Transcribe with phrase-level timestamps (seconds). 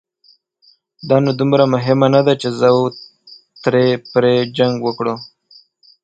[1.09, 2.81] دا نو دومره مهمه نه ده، چې زه او
[3.63, 5.15] ترې پرې جنګ وکړو.